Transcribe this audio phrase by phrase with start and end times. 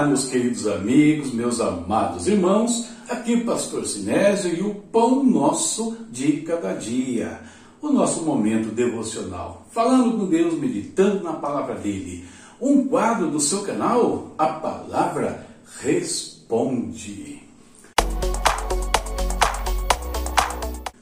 [0.00, 6.38] Olá, meus queridos amigos, meus amados irmãos, aqui Pastor Sinésio e o Pão Nosso de
[6.40, 7.38] Cada Dia,
[7.82, 12.24] o nosso momento devocional, falando com Deus, meditando na palavra dele.
[12.58, 15.46] Um quadro do seu canal, a palavra
[15.82, 17.49] responde.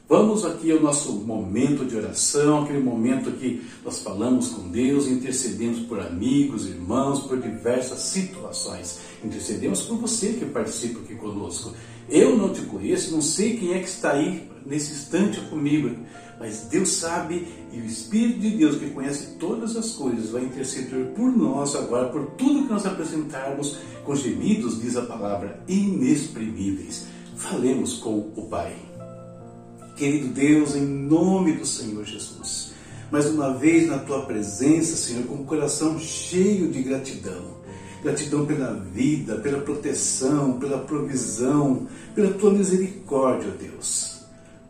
[0.09, 5.81] Vamos aqui ao nosso momento de oração, aquele momento que nós falamos com Deus, intercedemos
[5.81, 9.01] por amigos, irmãos, por diversas situações.
[9.23, 11.75] Intercedemos por você que participa aqui conosco.
[12.09, 15.95] Eu não te conheço, não sei quem é que está aí nesse instante comigo,
[16.39, 21.05] mas Deus sabe e o Espírito de Deus que conhece todas as coisas vai interceder
[21.13, 27.05] por nós agora, por tudo que nós apresentarmos com gemidos, diz a palavra, inexprimíveis.
[27.35, 28.88] Falemos com o Pai.
[29.99, 32.71] Querido Deus, em nome do Senhor Jesus,
[33.11, 37.59] mais uma vez na tua presença, Senhor, com o coração cheio de gratidão.
[38.01, 44.21] Gratidão pela vida, pela proteção, pela provisão, pela tua misericórdia, Deus.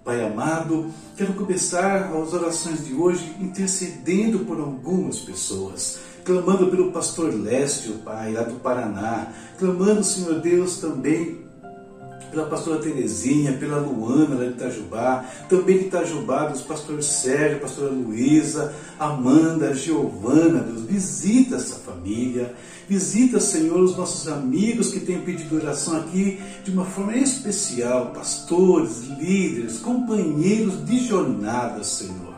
[0.04, 7.32] Pai amado, quero começar as orações de hoje intercedendo por algumas pessoas, clamando pelo pastor
[7.36, 11.49] Lécio, Pai, lá do Paraná, clamando, Senhor Deus, também
[12.30, 17.92] pela pastora Terezinha, pela Luana lá de Itajubá, também de Itajubá, dos pastores Sérgio, pastora
[17.92, 22.54] Luísa, Amanda, Giovana, Deus, visita essa família,
[22.88, 29.04] visita, Senhor, os nossos amigos que têm pedido oração aqui de uma forma especial, pastores,
[29.20, 32.34] líderes, companheiros de jornada, Senhor.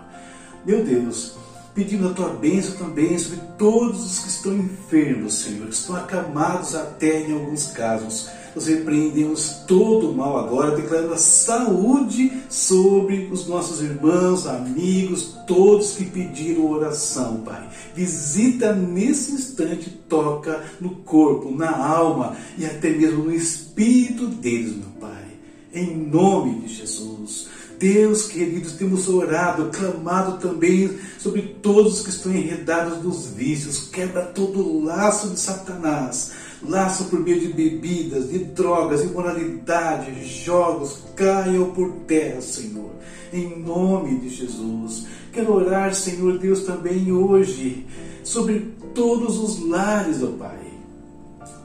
[0.65, 1.35] Meu Deus,
[1.73, 6.75] pedindo a tua bênção também sobre todos os que estão enfermos, Senhor, que estão acamados
[6.75, 13.47] até em alguns casos nós repreendemos todo o mal agora, declarando a saúde sobre os
[13.47, 17.69] nossos irmãos, amigos, todos que pediram oração, Pai.
[17.95, 24.89] Visita nesse instante, toca no corpo, na alma e até mesmo no espírito deles, meu
[24.99, 25.25] Pai.
[25.73, 27.49] Em nome de Jesus.
[27.79, 33.89] Deus, queridos, temos orado, clamado também sobre todos que estão enredados nos vícios.
[33.89, 36.31] Quebra todo o laço de Satanás
[36.67, 42.91] laço por meio de bebidas, de drogas, imoralidade, jogos, caiam por terra, Senhor.
[43.33, 45.07] Em nome de Jesus.
[45.31, 47.85] Quero orar, Senhor Deus, também hoje
[48.23, 50.59] sobre todos os lares, ó Pai.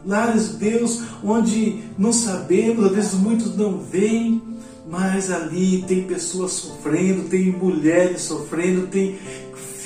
[0.05, 4.41] Lares, Deus, onde não sabemos, às vezes muitos não veem,
[4.89, 9.19] mas ali tem pessoas sofrendo, tem mulheres sofrendo, tem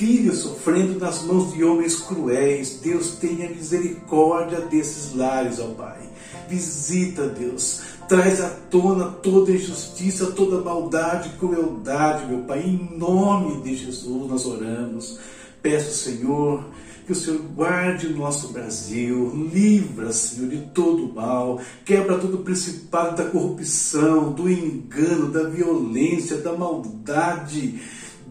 [0.01, 2.79] filhos sofrendo nas mãos de homens cruéis.
[2.81, 6.09] Deus tenha misericórdia desses lares, ó Pai.
[6.49, 7.81] Visita, Deus.
[8.09, 12.63] Traz à tona toda injustiça, toda maldade, crueldade, meu Pai.
[12.63, 15.19] Em nome de Jesus nós oramos.
[15.61, 16.65] Peço, Senhor,
[17.05, 22.37] que o Senhor guarde o nosso Brasil, livra, Senhor, de todo o mal, quebra todo
[22.37, 27.79] o principado da corrupção, do engano, da violência, da maldade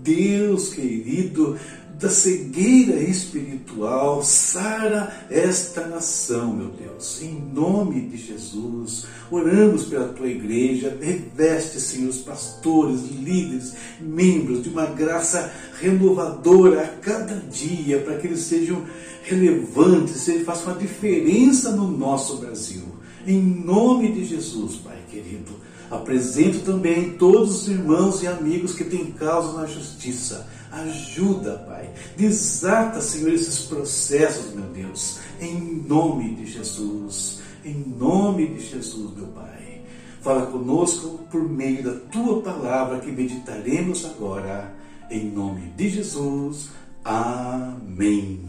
[0.03, 1.59] Deus querido,
[2.01, 7.21] da cegueira espiritual, sara esta nação, meu Deus.
[7.21, 14.71] Em nome de Jesus, oramos pela tua igreja, reveste, Senhor, os pastores, líderes, membros de
[14.71, 18.83] uma graça renovadora a cada dia, para que eles sejam
[19.23, 22.85] relevantes, eles façam uma diferença no nosso Brasil.
[23.27, 25.60] Em nome de Jesus, Pai querido.
[25.91, 30.47] Apresento também todos os irmãos e amigos que têm causa na justiça.
[30.71, 31.91] Ajuda, Pai.
[32.17, 35.19] Desata, Senhor, esses processos, meu Deus.
[35.41, 37.41] Em nome de Jesus.
[37.65, 39.83] Em nome de Jesus, meu Pai.
[40.23, 44.73] Fala conosco por meio da tua palavra que meditaremos agora.
[45.11, 46.69] Em nome de Jesus.
[47.05, 48.41] Amém.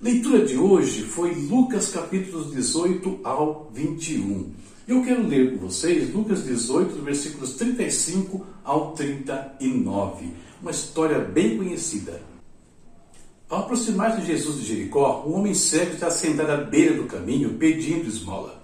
[0.00, 4.52] Leitura de hoje foi Lucas capítulos 18 ao 21.
[4.86, 12.20] Eu quero ler com vocês Lucas 18, versículos 35 ao 39, uma história bem conhecida.
[13.48, 17.54] Ao aproximar-se de Jesus de Jericó, um homem cego está sentado à beira do caminho
[17.54, 18.62] pedindo esmola.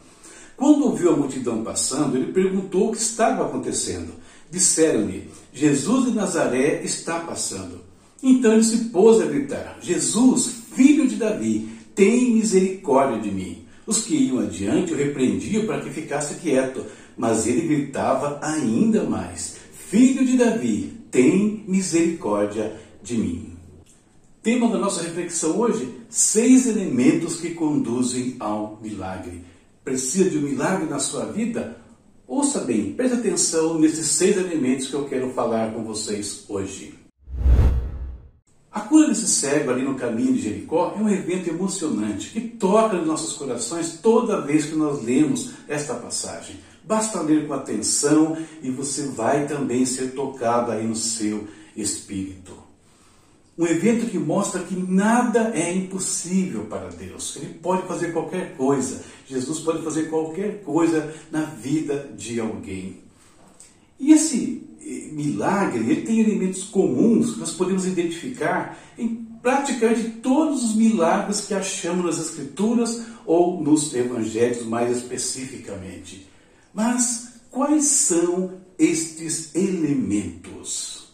[0.58, 4.12] Quando ouviu a multidão passando, ele perguntou o que estava acontecendo.
[4.50, 7.80] Disseram-lhe: Jesus de Nazaré está passando.
[8.22, 13.59] Então ele se pôs a gritar: Jesus, filho de Davi, tem misericórdia de mim.
[13.90, 19.56] Os que iam adiante o repreendiam para que ficasse quieto, mas ele gritava ainda mais:
[19.72, 23.56] Filho de Davi, tem misericórdia de mim.
[24.44, 29.44] Tema da nossa reflexão hoje: seis elementos que conduzem ao milagre.
[29.82, 31.76] Precisa de um milagre na sua vida?
[32.28, 36.99] Ouça bem, preste atenção nesses seis elementos que eu quero falar com vocês hoje.
[38.72, 42.96] A cura desse cego ali no caminho de Jericó é um evento emocionante que toca
[42.96, 46.56] nos nossos corações toda vez que nós lemos esta passagem.
[46.84, 52.52] Basta ler com atenção e você vai também ser tocado aí no seu espírito.
[53.58, 57.36] Um evento que mostra que nada é impossível para Deus.
[57.36, 59.02] Ele pode fazer qualquer coisa.
[59.26, 63.00] Jesus pode fazer qualquer coisa na vida de alguém.
[63.98, 70.74] E esse milagre, ele tem elementos comuns que nós podemos identificar em praticamente todos os
[70.74, 76.28] milagres que achamos nas Escrituras ou nos Evangelhos mais especificamente.
[76.74, 81.10] Mas quais são estes elementos?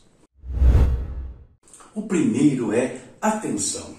[1.94, 3.94] O primeiro é atenção.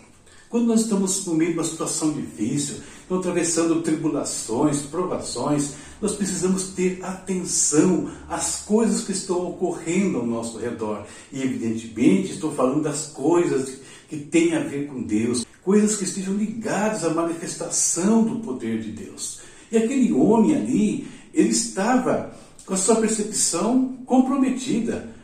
[0.50, 6.72] Quando nós estamos no meio de uma situação difícil, estamos atravessando tribulações, provações, nós precisamos
[6.74, 11.06] ter atenção às coisas que estão ocorrendo ao nosso redor.
[11.32, 16.34] E, evidentemente, estou falando das coisas que têm a ver com Deus, coisas que estejam
[16.34, 19.40] ligadas à manifestação do poder de Deus.
[19.72, 25.16] E aquele homem ali, ele estava com a sua percepção comprometida.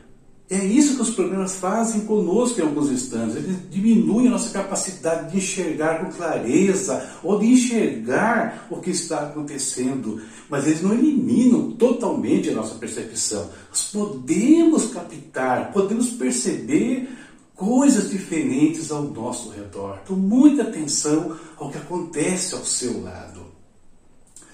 [0.50, 3.38] É isso que os programas fazem conosco em alguns instantes.
[3.38, 9.22] Eles diminuem a nossa capacidade de enxergar com clareza ou de enxergar o que está
[9.22, 10.22] acontecendo.
[10.50, 13.50] Mas eles não eliminam totalmente a nossa percepção.
[13.69, 17.10] Nós podemos captar, podemos perceber
[17.56, 20.00] coisas diferentes ao nosso redor.
[20.04, 23.53] Então, muita atenção ao que acontece ao seu lado.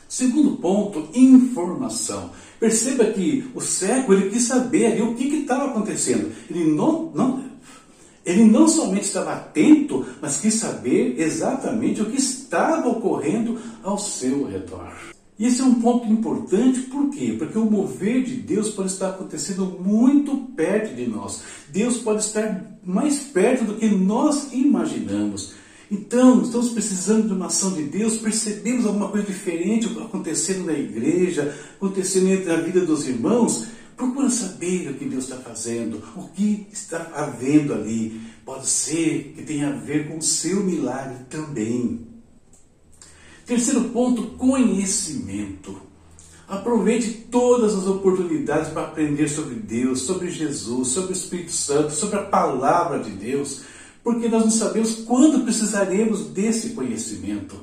[0.10, 2.32] Segundo ponto, informação.
[2.60, 6.32] Perceba que o cego ele quis saber ali o que estava acontecendo.
[6.50, 7.44] Ele não, não,
[8.26, 14.48] ele não somente estava atento, mas quis saber exatamente o que estava ocorrendo ao seu
[14.48, 14.92] redor.
[15.38, 17.36] E esse é um ponto importante, por quê?
[17.38, 21.44] Porque o mover de Deus pode estar acontecendo muito perto de nós.
[21.70, 25.54] Deus pode estar mais perto do que nós imaginamos.
[25.92, 31.58] Então, estamos precisando de uma ação de Deus, percebemos alguma coisa diferente acontecendo na igreja,
[31.78, 33.68] acontecendo na vida dos irmãos.
[33.98, 38.22] Procura saber o que Deus está fazendo, o que está havendo ali.
[38.46, 42.08] Pode ser que tenha a ver com o seu milagre também.
[43.46, 45.82] Terceiro ponto, conhecimento.
[46.48, 52.20] Aproveite todas as oportunidades para aprender sobre Deus, sobre Jesus, sobre o Espírito Santo, sobre
[52.20, 53.64] a palavra de Deus
[54.04, 57.56] porque nós não sabemos quando precisaremos desse conhecimento.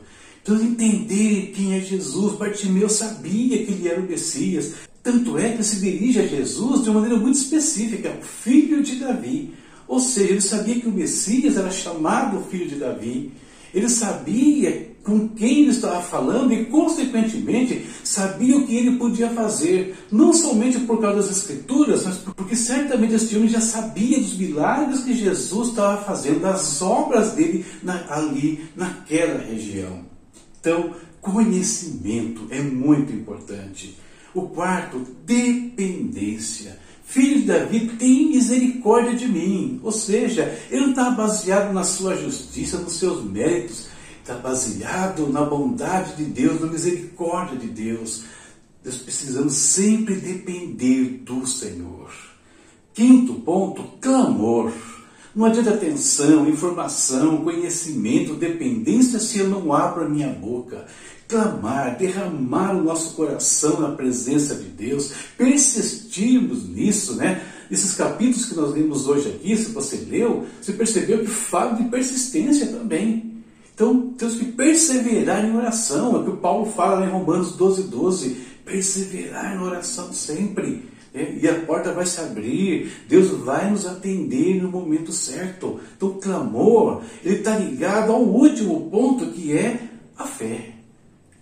[0.43, 4.75] Então, entender quem é Jesus, Bartimeu sabia que ele era o Messias.
[5.03, 8.97] Tanto é que ele se dirige a Jesus de uma maneira muito específica, filho de
[8.97, 9.53] Davi.
[9.88, 13.33] Ou seja, ele sabia que o Messias era chamado filho de Davi.
[13.75, 19.97] Ele sabia com quem ele estava falando e, consequentemente, sabia o que ele podia fazer,
[20.11, 25.05] não somente por causa das Escrituras, mas porque certamente este homem já sabia dos milagres
[25.05, 30.05] que Jesus estava fazendo, das obras dele na, ali naquela região.
[30.58, 33.97] Então, conhecimento é muito importante.
[34.35, 36.81] O quarto, dependência.
[37.05, 39.81] Filho de Davi, tem misericórdia de mim.
[39.85, 43.87] Ou seja, ele não está baseado na sua justiça, nos seus méritos,
[44.26, 48.25] está baseado na bondade de Deus, na misericórdia de Deus.
[48.85, 52.11] Nós precisamos sempre depender do Senhor.
[52.92, 54.73] Quinto ponto, clamor.
[55.33, 60.87] Não adianta atenção, informação, conhecimento, dependência se eu não abro a minha boca.
[61.28, 67.45] Clamar, derramar o nosso coração na presença de Deus, persistirmos nisso, né?
[67.71, 71.85] Esses capítulos que nós lemos hoje aqui, se você leu, você percebeu que fala de
[71.88, 73.25] persistência também.
[73.76, 76.16] Então temos que perseverar em oração.
[76.16, 78.30] É o que o Paulo fala em Romanos 12, 12.
[78.64, 80.83] Perseverar na oração sempre.
[81.12, 81.37] Né?
[81.42, 85.78] E a porta vai se abrir, Deus vai nos atender no momento certo.
[85.95, 89.78] Então, clamor, ele está ligado ao último ponto que é
[90.16, 90.71] a fé.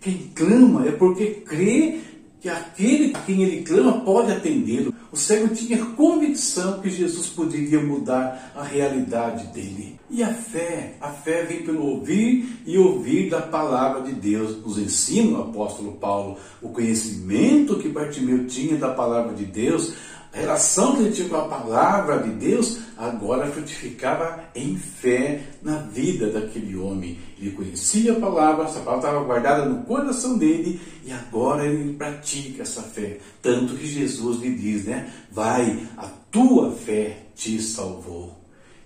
[0.01, 2.01] Quem clama é porque crê
[2.45, 4.93] que aquele a quem ele clama pode atendê-lo.
[5.11, 9.99] O cego tinha convicção que Jesus poderia mudar a realidade dele.
[10.11, 14.63] E a fé, a fé vem pelo ouvir e ouvir da palavra de Deus.
[14.63, 19.95] Nos ensina o apóstolo Paulo o conhecimento que Bartimeu tinha da palavra de Deus,
[20.35, 25.77] a relação que ele tinha com a palavra de Deus agora frutificava em fé na
[25.77, 27.17] vida daquele homem.
[27.41, 32.63] Ele conhecia a palavra, essa palavra estava guardada no coração dele e agora ele pratica
[32.63, 33.19] essa fé.
[33.41, 35.09] Tanto que Jesus lhe diz, né?
[35.31, 38.37] Vai, a tua fé te salvou.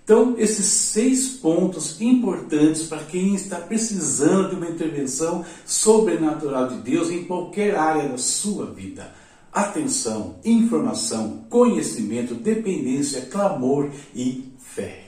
[0.03, 7.09] Então, esses seis pontos importantes para quem está precisando de uma intervenção sobrenatural de Deus
[7.09, 9.11] em qualquer área da sua vida
[9.51, 15.05] atenção, informação, conhecimento, dependência, clamor e fé.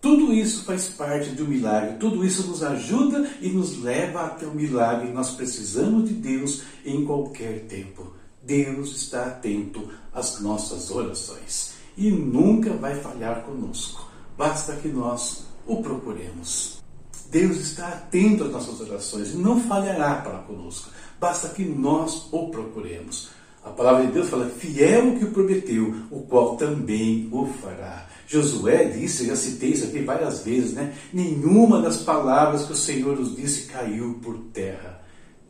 [0.00, 4.54] Tudo isso faz parte um milagre, tudo isso nos ajuda e nos leva até o
[4.54, 5.10] milagre.
[5.10, 8.12] Nós precisamos de Deus em qualquer tempo.
[8.42, 14.06] Deus está atento às nossas orações e nunca vai falhar conosco.
[14.36, 16.83] Basta que nós o procuremos.
[17.30, 20.90] Deus está atento às nossas orações e não falhará para conosco.
[21.18, 23.30] Basta que nós o procuremos.
[23.64, 28.06] A palavra de Deus fala: fiel que o prometeu, o qual também o fará.
[28.26, 30.94] Josué disse, já citei isso aqui várias vezes, né?
[31.12, 35.02] Nenhuma das palavras que o Senhor nos disse caiu por terra.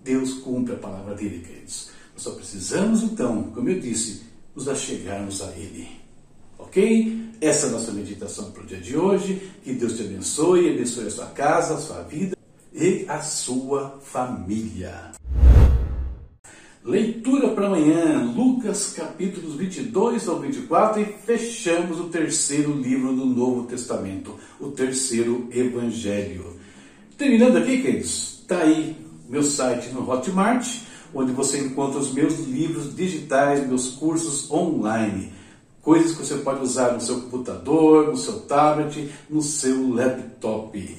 [0.02, 1.90] Deus cumpre a palavra dele, queridos.
[2.12, 4.22] Nós só precisamos, então, como eu disse,
[4.54, 6.03] nos achegarmos a Ele.
[6.58, 7.34] Ok?
[7.40, 9.50] Essa é a nossa meditação para o dia de hoje.
[9.62, 12.36] Que Deus te abençoe, abençoe a sua casa, a sua vida
[12.72, 15.12] e a sua família.
[16.84, 23.62] Leitura para amanhã, Lucas capítulos 22 ao 24 e fechamos o terceiro livro do Novo
[23.62, 26.58] Testamento, o terceiro Evangelho.
[27.16, 28.96] Terminando aqui, queridos, está aí
[29.30, 30.66] meu site no Hotmart,
[31.14, 35.32] onde você encontra os meus livros digitais, meus cursos online.
[35.84, 40.96] Coisas que você pode usar no seu computador, no seu tablet, no seu laptop.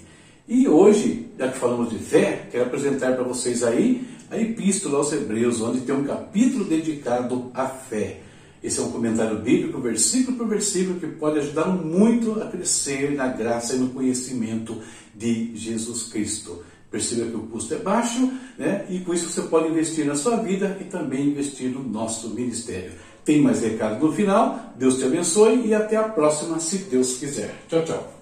[0.47, 5.11] E hoje, já que falamos de fé, quero apresentar para vocês aí a Epístola aos
[5.11, 8.19] Hebreus, onde tem um capítulo dedicado à fé.
[8.63, 13.27] Esse é um comentário bíblico, versículo por versículo, que pode ajudar muito a crescer na
[13.27, 14.79] graça e no conhecimento
[15.15, 16.63] de Jesus Cristo.
[16.91, 18.85] Perceba que o custo é baixo, né?
[18.87, 22.91] e com isso você pode investir na sua vida e também investir no nosso ministério.
[23.25, 24.73] Tem mais recado no final.
[24.77, 27.55] Deus te abençoe e até a próxima, se Deus quiser.
[27.67, 28.14] Tchau, tchau.